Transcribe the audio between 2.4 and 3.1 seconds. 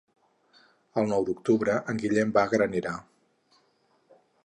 a Granera.